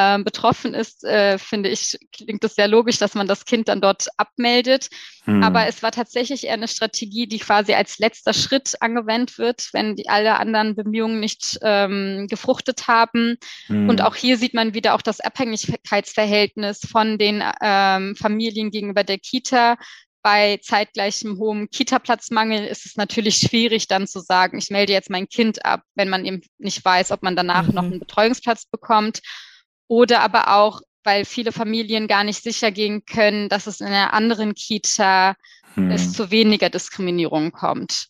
[0.00, 3.80] ähm, betroffen ist, äh, finde ich, klingt es sehr logisch, dass man das Kind dann
[3.80, 4.88] dort abmeldet.
[5.24, 5.42] Hm.
[5.42, 9.96] Aber es war tatsächlich eher eine Strategie, die quasi als letzter Schritt angewendet wird, wenn
[9.96, 13.36] die alle anderen Bemühungen nicht ähm, gefruchtet haben.
[13.66, 13.88] Hm.
[13.88, 19.18] Und auch hier sieht man wieder auch das Abhängigkeitsverhältnis von den ähm, Familien gegenüber der
[19.18, 19.76] Kita,
[20.22, 25.28] bei zeitgleichem hohem Kita-Platzmangel ist es natürlich schwierig, dann zu sagen, ich melde jetzt mein
[25.28, 27.74] Kind ab, wenn man eben nicht weiß, ob man danach mhm.
[27.74, 29.20] noch einen Betreuungsplatz bekommt.
[29.90, 34.14] Oder aber auch, weil viele Familien gar nicht sicher gehen können, dass es in einer
[34.14, 35.34] anderen Kita
[35.74, 35.90] hm.
[35.90, 38.06] es zu weniger Diskriminierung kommt.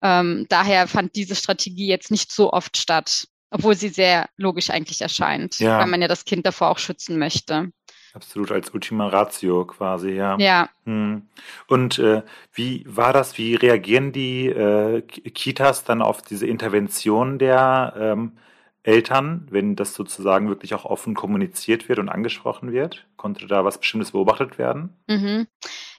[0.00, 5.00] Ähm, daher fand diese Strategie jetzt nicht so oft statt, obwohl sie sehr logisch eigentlich
[5.00, 5.80] erscheint, ja.
[5.80, 7.72] weil man ja das Kind davor auch schützen möchte.
[8.12, 10.38] Absolut, als Ultima Ratio quasi, ja.
[10.38, 10.68] Ja.
[10.84, 11.22] Hm.
[11.66, 13.38] Und äh, wie war das?
[13.38, 18.38] Wie reagieren die äh, Kitas dann auf diese Intervention der ähm,
[18.84, 23.06] Eltern, wenn das sozusagen wirklich auch offen kommuniziert wird und angesprochen wird?
[23.16, 24.90] Konnte da was Bestimmtes beobachtet werden?
[25.08, 25.46] Mhm.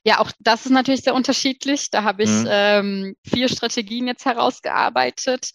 [0.03, 1.89] Ja, auch das ist natürlich sehr unterschiedlich.
[1.89, 2.47] Da habe ich mhm.
[2.47, 5.51] ähm, vier Strategien jetzt herausgearbeitet.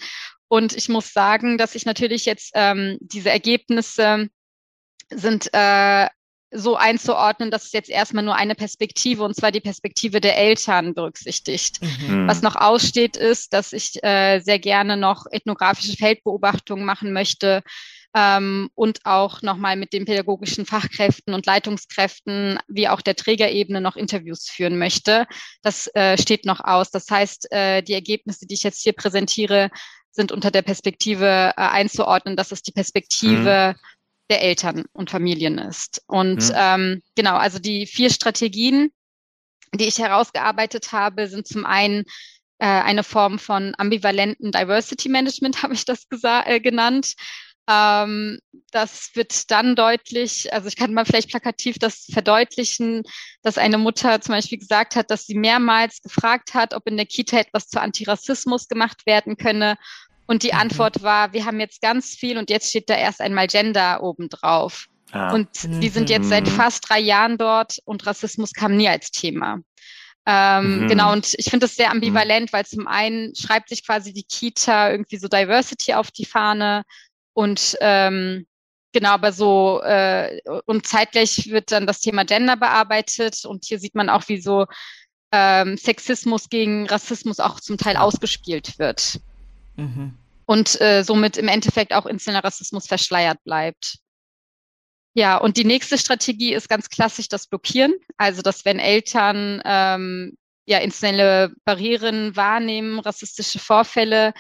[0.49, 4.29] Und ich muss sagen, dass ich natürlich jetzt ähm, diese Ergebnisse
[5.09, 6.09] sind äh,
[6.53, 10.95] so einzuordnen, dass es jetzt erstmal nur eine Perspektive, und zwar die Perspektive der Eltern
[10.95, 11.81] berücksichtigt.
[11.81, 12.27] Mhm.
[12.27, 17.63] Was noch aussteht, ist, dass ich äh, sehr gerne noch ethnografische Feldbeobachtungen machen möchte
[18.15, 23.97] ähm, und auch nochmal mit den pädagogischen Fachkräften und Leitungskräften wie auch der Trägerebene noch
[23.97, 25.27] Interviews führen möchte.
[25.63, 26.91] Das äh, steht noch aus.
[26.91, 29.71] Das heißt, äh, die Ergebnisse, die ich jetzt hier präsentiere,
[30.11, 32.35] sind unter der Perspektive äh, einzuordnen.
[32.35, 33.81] Das ist die Perspektive mhm
[34.31, 36.03] der Eltern und Familien ist.
[36.07, 36.55] Und mhm.
[36.55, 38.93] ähm, genau, also die vier Strategien,
[39.75, 42.05] die ich herausgearbeitet habe, sind zum einen
[42.59, 47.15] äh, eine Form von ambivalenten Diversity Management, habe ich das äh, genannt.
[47.69, 48.39] Ähm,
[48.73, 53.03] das wird dann deutlich, also ich kann mal vielleicht plakativ das verdeutlichen,
[53.43, 57.07] dass eine Mutter zum Beispiel gesagt hat, dass sie mehrmals gefragt hat, ob in der
[57.07, 59.77] Kita etwas zu Antirassismus gemacht werden könne
[60.31, 60.61] und die mhm.
[60.61, 64.87] Antwort war, wir haben jetzt ganz viel und jetzt steht da erst einmal Gender obendrauf.
[65.11, 65.35] Ah.
[65.35, 65.81] Und mhm.
[65.81, 66.53] die sind jetzt seit mhm.
[66.53, 69.59] fast drei Jahren dort und Rassismus kam nie als Thema.
[70.27, 70.89] Ähm, mhm.
[70.89, 74.93] Genau, und ich finde das sehr ambivalent, weil zum einen schreibt sich quasi die Kita
[74.93, 76.85] irgendwie so Diversity auf die Fahne
[77.35, 78.47] und ähm,
[78.93, 83.95] Genau, aber so äh, und zeitgleich wird dann das Thema Gender bearbeitet und hier sieht
[83.95, 84.67] man auch, wie so
[85.31, 89.21] ähm, Sexismus gegen Rassismus auch zum Teil ausgespielt wird.
[89.77, 90.15] Mhm.
[90.51, 93.99] Und äh, somit im Endeffekt auch inzelner Rassismus verschleiert bleibt.
[95.15, 97.95] Ja, und die nächste Strategie ist ganz klassisch das Blockieren.
[98.17, 100.37] Also, dass wenn Eltern ähm,
[100.67, 104.35] ja inzelne Barrieren wahrnehmen, rassistische Vorfälle,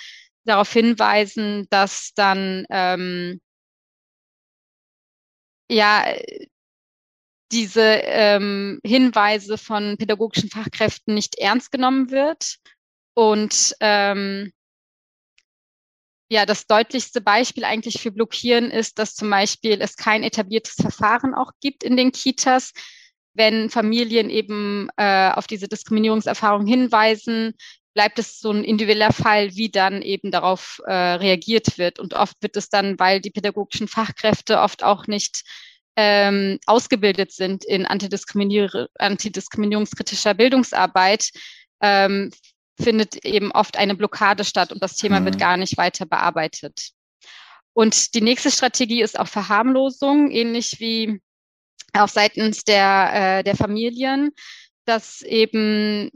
[0.45, 3.41] darauf hinweisen, dass dann ähm,
[5.71, 6.13] ja
[7.53, 12.57] diese ähm, Hinweise von pädagogischen Fachkräften nicht ernst genommen wird.
[13.15, 14.51] Und ähm,
[16.31, 21.35] ja, das deutlichste Beispiel eigentlich für Blockieren ist, dass zum Beispiel es kein etabliertes Verfahren
[21.35, 22.73] auch gibt in den Kitas,
[23.35, 27.55] wenn Familien eben äh, auf diese Diskriminierungserfahrung hinweisen,
[27.95, 31.99] bleibt es so ein individueller Fall, wie dann eben darauf äh, reagiert wird.
[31.99, 35.43] Und oft wird es dann, weil die pädagogischen Fachkräfte oft auch nicht
[35.97, 41.31] ähm, ausgebildet sind in Antidiskriminier antidiskriminierungskritischer Bildungsarbeit,
[41.83, 42.31] ähm,
[42.81, 45.27] findet eben oft eine Blockade statt und das Thema mhm.
[45.27, 46.91] wird gar nicht weiter bearbeitet.
[47.73, 51.21] Und die nächste Strategie ist auch Verharmlosung, ähnlich wie
[51.93, 54.31] auch seitens der, äh, der Familien,
[54.85, 56.11] dass eben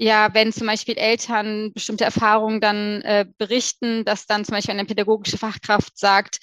[0.00, 4.84] ja, wenn zum Beispiel Eltern bestimmte Erfahrungen dann äh, berichten, dass dann zum Beispiel eine
[4.84, 6.38] pädagogische Fachkraft sagt,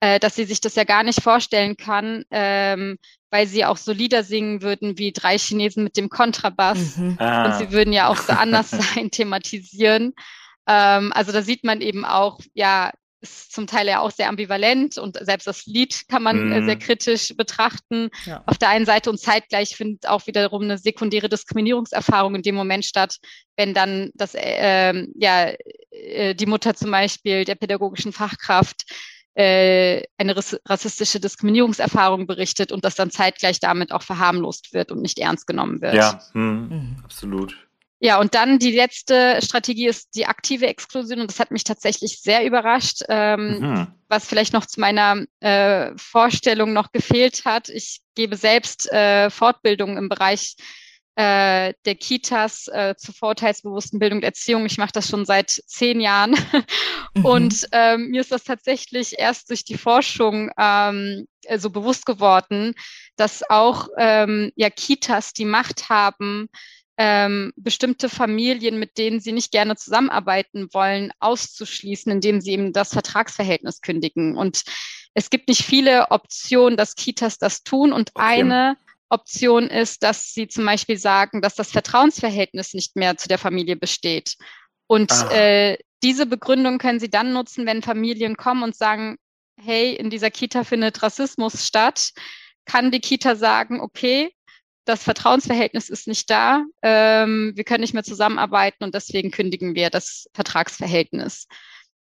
[0.00, 2.98] äh, dass sie sich das ja gar nicht vorstellen kann, ähm,
[3.30, 6.96] weil sie auch so Lieder singen würden wie drei Chinesen mit dem Kontrabass.
[6.96, 7.16] Mhm.
[7.18, 7.44] Ah.
[7.46, 10.14] Und sie würden ja auch so anders sein, thematisieren.
[10.66, 14.96] Ähm, also da sieht man eben auch, ja, ist zum Teil ja auch sehr ambivalent
[14.96, 16.64] und selbst das Lied kann man mhm.
[16.64, 18.08] sehr kritisch betrachten.
[18.24, 18.42] Ja.
[18.46, 22.86] Auf der einen Seite und zeitgleich findet auch wiederum eine sekundäre Diskriminierungserfahrung in dem Moment
[22.86, 23.18] statt,
[23.56, 25.52] wenn dann das, äh, ja,
[25.90, 28.84] äh, die Mutter zum Beispiel der pädagogischen Fachkraft
[29.34, 35.18] äh, eine rassistische Diskriminierungserfahrung berichtet und das dann zeitgleich damit auch verharmlost wird und nicht
[35.18, 35.94] ernst genommen wird.
[35.94, 36.96] Ja, hm, mhm.
[37.04, 37.56] absolut.
[38.02, 42.22] Ja, und dann die letzte Strategie ist die aktive Exklusion und das hat mich tatsächlich
[42.22, 43.86] sehr überrascht, ähm, mhm.
[44.08, 47.68] was vielleicht noch zu meiner äh, Vorstellung noch gefehlt hat.
[47.68, 50.56] Ich gebe selbst äh, Fortbildungen im Bereich
[51.16, 54.64] äh, der Kitas äh, zur vorteilsbewussten Bildung und Erziehung.
[54.66, 56.36] Ich mache das schon seit zehn Jahren.
[57.12, 57.24] Mhm.
[57.24, 62.74] Und ähm, mir ist das tatsächlich erst durch die Forschung ähm, so bewusst geworden,
[63.16, 66.48] dass auch ähm, ja, Kitas die Macht haben,
[66.98, 72.92] ähm, bestimmte Familien, mit denen sie nicht gerne zusammenarbeiten wollen, auszuschließen, indem sie eben das
[72.92, 74.36] Vertragsverhältnis kündigen.
[74.36, 74.62] Und
[75.14, 77.92] es gibt nicht viele Optionen, dass Kitas das tun.
[77.92, 78.24] Und okay.
[78.24, 78.76] eine
[79.10, 83.76] Option ist, dass sie zum Beispiel sagen, dass das Vertrauensverhältnis nicht mehr zu der Familie
[83.76, 84.36] besteht.
[84.86, 85.30] Und ah.
[85.32, 89.16] äh, diese Begründung können Sie dann nutzen, wenn Familien kommen und sagen,
[89.56, 92.10] hey, in dieser Kita findet Rassismus statt,
[92.64, 94.32] kann die Kita sagen, okay,
[94.86, 99.90] das Vertrauensverhältnis ist nicht da, ähm, wir können nicht mehr zusammenarbeiten und deswegen kündigen wir
[99.90, 101.46] das Vertragsverhältnis.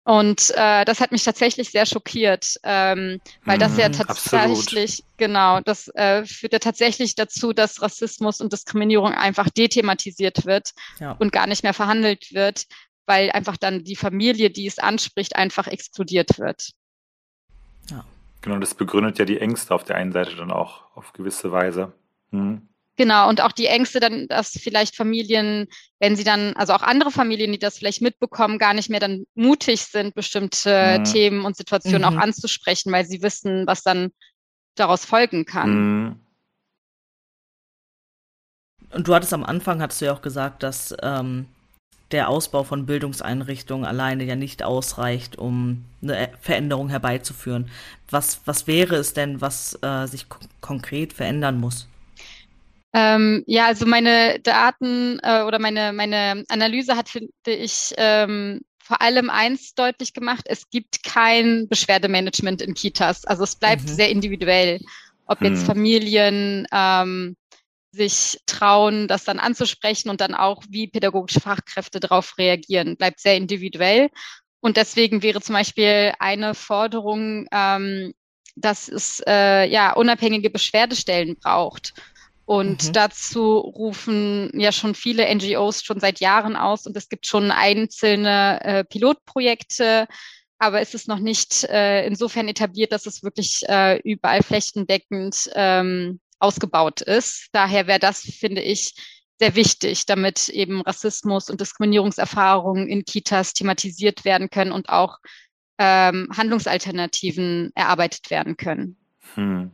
[0.04, 5.18] Und äh, das hat mich tatsächlich sehr schockiert, ähm, weil das ja mhm, tatsächlich, absolut.
[5.18, 11.12] genau, das äh, führt ja tatsächlich dazu, dass Rassismus und Diskriminierung einfach dethematisiert wird ja.
[11.20, 12.66] und gar nicht mehr verhandelt wird,
[13.06, 16.72] weil einfach dann die Familie, die es anspricht, einfach exkludiert wird.
[17.92, 18.04] Ja.
[18.42, 21.94] Genau, das begründet ja die Ängste auf der einen Seite dann auch auf gewisse Weise.
[22.32, 22.68] Hm.
[23.02, 25.66] Genau, und auch die Ängste dann, dass vielleicht Familien,
[26.00, 29.26] wenn sie dann, also auch andere Familien, die das vielleicht mitbekommen, gar nicht mehr dann
[29.34, 31.04] mutig sind, bestimmte mhm.
[31.06, 32.06] Themen und Situationen mhm.
[32.06, 34.12] auch anzusprechen, weil sie wissen, was dann
[34.76, 35.70] daraus folgen kann.
[35.72, 36.20] Mhm.
[38.92, 41.48] Und du hattest am Anfang, hattest du ja auch gesagt, dass ähm,
[42.12, 47.68] der Ausbau von Bildungseinrichtungen alleine ja nicht ausreicht, um eine Veränderung herbeizuführen.
[48.12, 50.28] Was, was wäre es denn, was äh, sich
[50.62, 51.88] konkret verändern muss?
[52.94, 59.02] Ähm, ja, also meine Daten äh, oder meine, meine Analyse hat, finde ich, ähm, vor
[59.02, 63.24] allem eins deutlich gemacht, es gibt kein Beschwerdemanagement in Kitas.
[63.26, 63.88] Also es bleibt mhm.
[63.88, 64.80] sehr individuell,
[65.26, 65.48] ob hm.
[65.48, 67.38] jetzt Familien ähm,
[67.92, 73.36] sich trauen, das dann anzusprechen und dann auch, wie pädagogische Fachkräfte darauf reagieren, bleibt sehr
[73.36, 74.10] individuell.
[74.62, 78.14] Und deswegen wäre zum Beispiel eine Forderung, ähm,
[78.56, 81.94] dass es äh, ja unabhängige Beschwerdestellen braucht.
[82.46, 82.94] Und mhm.
[82.94, 88.60] dazu rufen ja schon viele NGOs schon seit Jahren aus und es gibt schon einzelne
[88.64, 90.08] äh, Pilotprojekte,
[90.58, 96.20] aber es ist noch nicht äh, insofern etabliert, dass es wirklich äh, überall flächendeckend ähm,
[96.40, 97.48] ausgebaut ist.
[97.52, 98.94] Daher wäre das, finde ich,
[99.40, 105.18] sehr wichtig, damit eben Rassismus und Diskriminierungserfahrungen in Kitas thematisiert werden können und auch
[105.80, 108.98] ähm, Handlungsalternativen erarbeitet werden können.
[109.34, 109.72] Hm.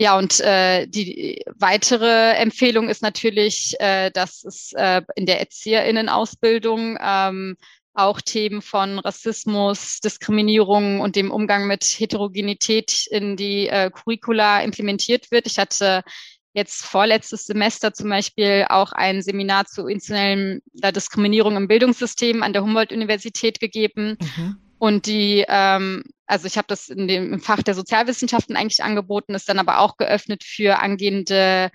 [0.00, 6.96] Ja, und äh, die weitere Empfehlung ist natürlich, äh, dass es äh, in der Erzieherinnenausbildung
[7.00, 7.56] ähm,
[7.94, 15.32] auch Themen von Rassismus, Diskriminierung und dem Umgang mit Heterogenität in die äh, Curricula implementiert
[15.32, 15.46] wird.
[15.46, 16.04] Ich hatte
[16.52, 22.62] jetzt vorletztes Semester zum Beispiel auch ein Seminar zu institutioneller Diskriminierung im Bildungssystem an der
[22.62, 24.16] Humboldt-Universität gegeben.
[24.20, 24.56] Mhm.
[24.78, 29.34] Und die, ähm, also ich habe das in dem im Fach der Sozialwissenschaften eigentlich angeboten,
[29.34, 31.70] ist dann aber auch geöffnet für angehende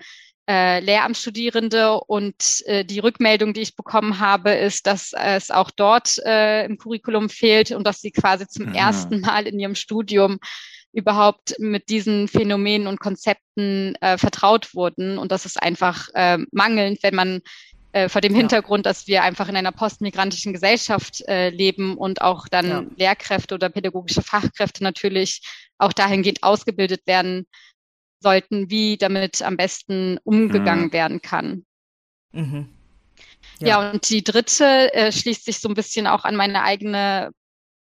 [0.48, 2.00] äh, Lehramtsstudierende.
[2.00, 6.78] Und äh, die Rückmeldung, die ich bekommen habe, ist, dass es auch dort äh, im
[6.78, 8.76] Curriculum fehlt und dass sie quasi zum mhm.
[8.76, 10.40] ersten Mal in ihrem Studium
[10.94, 15.18] überhaupt mit diesen Phänomenen und Konzepten äh, vertraut wurden.
[15.18, 17.42] Und das ist einfach äh, mangelnd, wenn man
[17.94, 18.92] äh, vor dem Hintergrund, ja.
[18.92, 22.84] dass wir einfach in einer postmigrantischen Gesellschaft äh, leben und auch dann ja.
[22.98, 25.42] Lehrkräfte oder pädagogische Fachkräfte natürlich
[25.78, 27.46] auch dahingehend ausgebildet werden
[28.20, 30.94] sollten, wie damit am besten umgegangen mhm.
[30.94, 31.66] werden kann.
[32.32, 32.70] Mhm.
[33.60, 33.68] Ja.
[33.68, 33.92] ja.
[33.92, 37.30] und die dritte äh, schließt sich so ein bisschen auch an meine eigene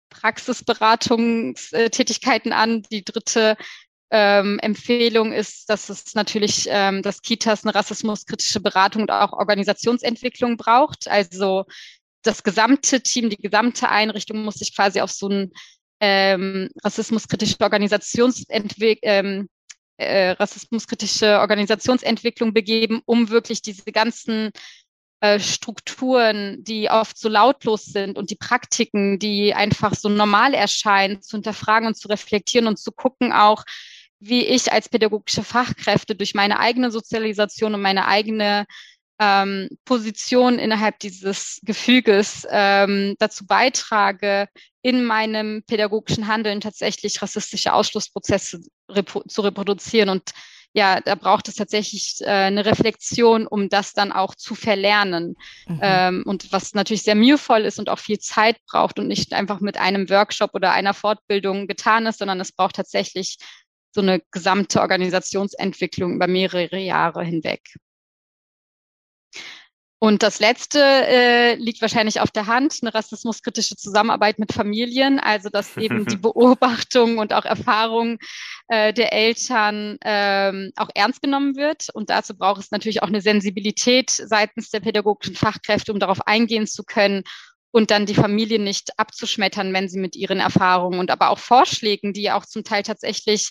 [0.08, 2.82] Praxisberatungstätigkeiten an.
[2.90, 3.58] Die dritte
[4.10, 10.56] ähm, Empfehlung ist, dass es natürlich, ähm, dass Kitas eine rassismuskritische Beratung und auch Organisationsentwicklung
[10.56, 11.08] braucht.
[11.08, 11.64] Also
[12.22, 15.52] das gesamte Team, die gesamte Einrichtung muss sich quasi auf so ein
[16.00, 19.48] ähm, rassismuskritische Organisationsentwicklung ähm,
[19.98, 24.52] äh, rassismuskritische Organisationsentwicklung begeben, um wirklich diese ganzen
[25.20, 31.20] äh, Strukturen, die oft so lautlos sind und die Praktiken, die einfach so normal erscheinen,
[31.20, 33.64] zu hinterfragen und zu reflektieren und zu gucken auch,
[34.20, 38.66] wie ich als pädagogische Fachkräfte durch meine eigene Sozialisation und meine eigene
[39.20, 44.48] ähm, Position innerhalb dieses Gefüges ähm, dazu beitrage,
[44.82, 50.08] in meinem pädagogischen Handeln tatsächlich rassistische Ausschlussprozesse repo zu reproduzieren.
[50.08, 50.30] Und
[50.72, 55.34] ja, da braucht es tatsächlich äh, eine Reflexion, um das dann auch zu verlernen.
[55.66, 55.80] Mhm.
[55.82, 59.60] Ähm, und was natürlich sehr mühevoll ist und auch viel Zeit braucht und nicht einfach
[59.60, 63.38] mit einem Workshop oder einer Fortbildung getan ist, sondern es braucht tatsächlich
[63.98, 67.62] so eine gesamte Organisationsentwicklung über mehrere Jahre hinweg.
[70.00, 75.48] Und das letzte äh, liegt wahrscheinlich auf der Hand, eine rassismuskritische Zusammenarbeit mit Familien, also
[75.48, 78.18] dass eben die Beobachtung und auch Erfahrung
[78.68, 81.88] äh, der Eltern ähm, auch ernst genommen wird.
[81.92, 86.68] Und dazu braucht es natürlich auch eine Sensibilität seitens der pädagogischen Fachkräfte, um darauf eingehen
[86.68, 87.24] zu können
[87.72, 92.12] und dann die Familien nicht abzuschmettern, wenn sie mit ihren Erfahrungen und aber auch Vorschlägen,
[92.12, 93.50] die auch zum Teil tatsächlich,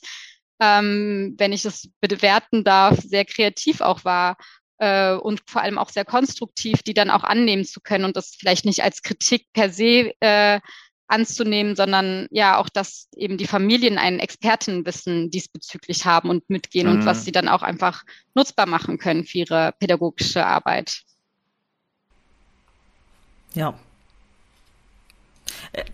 [0.60, 4.38] ähm, wenn ich das bewerten darf, sehr kreativ auch war
[4.80, 8.36] äh, und vor allem auch sehr konstruktiv, die dann auch annehmen zu können und das
[8.38, 10.60] vielleicht nicht als Kritik per se äh,
[11.08, 16.94] anzunehmen, sondern ja auch, dass eben die Familien ein Expertenwissen diesbezüglich haben und mitgehen mhm.
[16.94, 17.24] und was mhm.
[17.24, 18.04] sie dann auch einfach
[18.36, 21.04] nutzbar machen können für ihre pädagogische Arbeit.
[23.54, 23.80] Ja,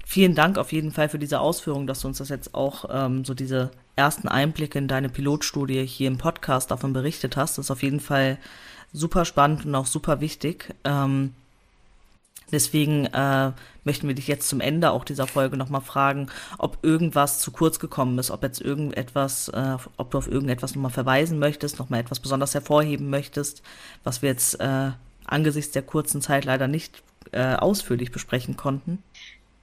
[0.05, 3.25] vielen Dank auf jeden Fall für diese Ausführung, dass du uns das jetzt auch ähm,
[3.25, 7.57] so diese ersten Einblicke in deine Pilotstudie hier im Podcast davon berichtet hast.
[7.57, 8.37] Das ist auf jeden Fall
[8.91, 10.73] super spannend und auch super wichtig.
[10.83, 11.33] Ähm,
[12.51, 13.51] deswegen äh,
[13.83, 17.79] möchten wir dich jetzt zum Ende auch dieser Folge nochmal fragen, ob irgendwas zu kurz
[17.79, 22.19] gekommen ist, ob jetzt irgendetwas, äh, ob du auf irgendetwas nochmal verweisen möchtest, nochmal etwas
[22.19, 23.63] besonders hervorheben möchtest,
[24.03, 24.91] was wir jetzt äh,
[25.25, 29.03] angesichts der kurzen Zeit leider nicht äh, ausführlich besprechen konnten.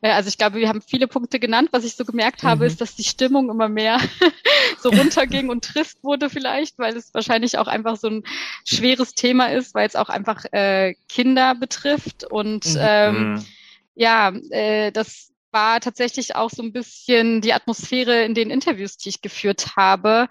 [0.03, 1.69] Also ich glaube, wir haben viele Punkte genannt.
[1.73, 2.67] Was ich so gemerkt habe, mhm.
[2.69, 3.99] ist, dass die Stimmung immer mehr
[4.81, 8.25] so runterging und trist wurde vielleicht, weil es wahrscheinlich auch einfach so ein
[8.65, 12.25] schweres Thema ist, weil es auch einfach äh, Kinder betrifft.
[12.25, 12.79] Und mhm.
[12.81, 13.47] ähm, mhm.
[13.95, 19.09] ja, äh, das war tatsächlich auch so ein bisschen die Atmosphäre in den Interviews, die
[19.11, 20.29] ich geführt habe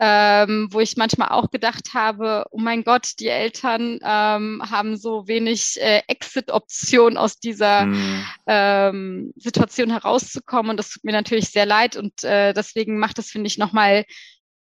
[0.00, 5.26] ähm, wo ich manchmal auch gedacht habe, oh mein Gott, die Eltern ähm, haben so
[5.26, 8.24] wenig äh, Exit-Option aus dieser mhm.
[8.46, 10.70] ähm, Situation herauszukommen.
[10.70, 11.96] Und das tut mir natürlich sehr leid.
[11.96, 14.04] Und äh, deswegen macht das, finde ich, nochmal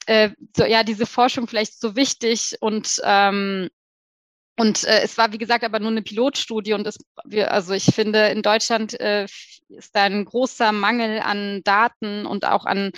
[0.05, 3.69] äh, so, ja, diese Forschung vielleicht so wichtig und ähm,
[4.57, 7.86] und äh, es war, wie gesagt, aber nur eine Pilotstudie und es, wir, also ich
[7.86, 9.26] finde, in Deutschland äh,
[9.67, 12.91] ist da ein großer Mangel an Daten und auch an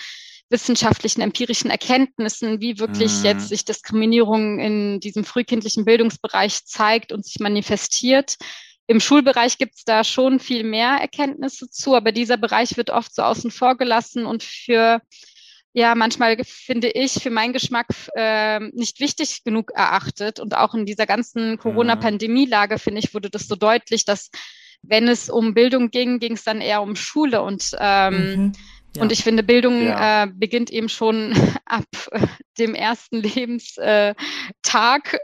[0.50, 3.26] wissenschaftlichen, empirischen Erkenntnissen, wie wirklich mhm.
[3.26, 8.38] jetzt sich Diskriminierung in diesem frühkindlichen Bildungsbereich zeigt und sich manifestiert.
[8.88, 13.14] Im Schulbereich gibt es da schon viel mehr Erkenntnisse zu, aber dieser Bereich wird oft
[13.14, 15.02] so außen vor gelassen und für
[15.74, 20.40] ja manchmal finde ich für meinen Geschmack äh, nicht wichtig genug erachtet.
[20.40, 21.58] Und auch in dieser ganzen mhm.
[21.58, 24.30] Corona-Pandemie-Lage, finde ich, wurde das so deutlich, dass
[24.82, 28.52] wenn es um Bildung ging, ging es dann eher um Schule und ähm, mhm.
[28.96, 29.02] Ja.
[29.02, 30.24] Und ich finde, Bildung ja.
[30.24, 31.34] äh, beginnt eben schon
[31.66, 32.26] ab äh,
[32.58, 34.16] dem ersten Lebenstag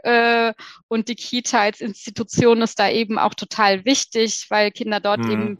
[0.02, 0.52] äh,
[0.88, 5.30] und die Kita als Institution ist da eben auch total wichtig, weil Kinder dort mhm.
[5.30, 5.58] eben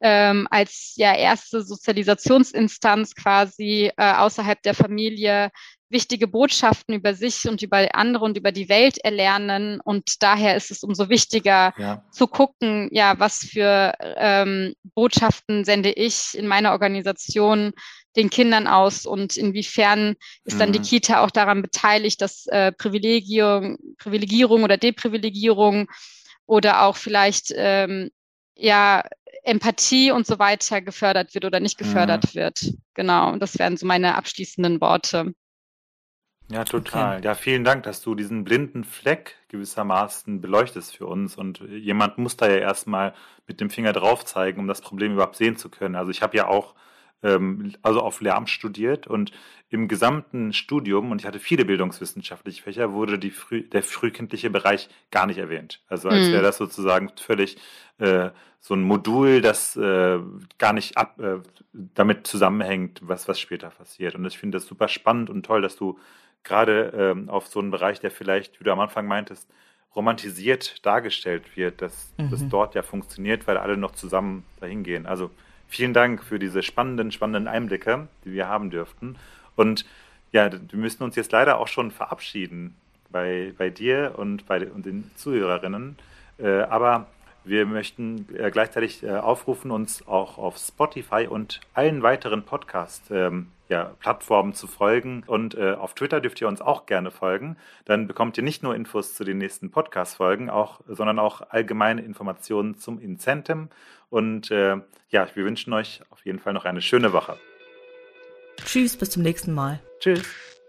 [0.00, 5.50] ähm, als ja erste Sozialisationsinstanz quasi äh, außerhalb der Familie
[5.88, 9.80] wichtige Botschaften über sich und über andere und über die Welt erlernen.
[9.80, 12.04] Und daher ist es umso wichtiger ja.
[12.10, 17.72] zu gucken, ja, was für ähm, Botschaften sende ich in meiner Organisation
[18.16, 20.84] den Kindern aus und inwiefern ist dann die mhm.
[20.84, 25.88] Kita auch daran beteiligt, dass äh, Privilegium, Privilegierung oder Deprivilegierung
[26.46, 28.10] oder auch vielleicht ähm,
[28.56, 29.02] ja
[29.46, 32.38] Empathie und so weiter gefördert wird oder nicht gefördert mhm.
[32.38, 32.74] wird.
[32.94, 35.32] Genau, und das wären so meine abschließenden Worte.
[36.48, 37.18] Ja, total.
[37.18, 37.26] Okay.
[37.26, 41.36] Ja, vielen Dank, dass du diesen blinden Fleck gewissermaßen beleuchtest für uns.
[41.36, 43.14] Und jemand muss da ja erstmal
[43.46, 45.96] mit dem Finger drauf zeigen, um das Problem überhaupt sehen zu können.
[45.96, 46.74] Also ich habe ja auch
[47.26, 49.32] ähm, also auf Lehramt studiert und
[49.68, 54.88] im gesamten Studium, und ich hatte viele bildungswissenschaftliche Fächer, wurde die früh, der frühkindliche Bereich
[55.10, 55.80] gar nicht erwähnt.
[55.88, 56.32] Also als mhm.
[56.32, 57.56] wäre das sozusagen völlig
[57.98, 60.20] äh, so ein Modul, das äh,
[60.58, 61.38] gar nicht ab, äh,
[61.72, 64.14] damit zusammenhängt, was, was später passiert.
[64.14, 65.98] Und ich finde das super spannend und toll, dass du
[66.44, 69.48] gerade ähm, auf so einen Bereich, der vielleicht, wie du am Anfang meintest,
[69.96, 72.30] romantisiert dargestellt wird, dass mhm.
[72.30, 75.06] das dort ja funktioniert, weil alle noch zusammen dahin gehen.
[75.06, 75.30] Also
[75.68, 79.16] vielen Dank für diese spannenden, spannenden Einblicke, die wir haben dürften.
[79.56, 79.84] Und
[80.32, 82.76] ja, wir müssen uns jetzt leider auch schon verabschieden
[83.10, 85.96] bei, bei dir und bei und den Zuhörerinnen.
[86.38, 87.06] Äh, aber
[87.44, 93.48] wir möchten äh, gleichzeitig äh, aufrufen, uns auch auf Spotify und allen weiteren Podcast ähm,
[93.68, 95.24] ja, Plattformen zu folgen.
[95.26, 97.56] Und äh, auf Twitter dürft ihr uns auch gerne folgen.
[97.84, 102.76] Dann bekommt ihr nicht nur Infos zu den nächsten Podcast-Folgen, auch, sondern auch allgemeine Informationen
[102.78, 103.68] zum Incentum.
[104.10, 104.76] Und äh,
[105.08, 107.36] ja, wir wünschen euch auf jeden Fall noch eine schöne Woche.
[108.64, 109.80] Tschüss, bis zum nächsten Mal.
[110.00, 110.24] Tschüss.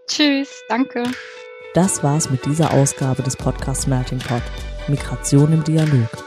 [0.07, 1.03] Tschüss, danke.
[1.73, 4.41] Das war's mit dieser Ausgabe des Podcasts Melting Pot.
[4.87, 6.26] Migration im Dialog.